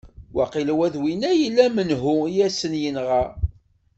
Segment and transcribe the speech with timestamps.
[0.37, 3.21] Waqila ula d winna yella menhu i asen-yenɣa!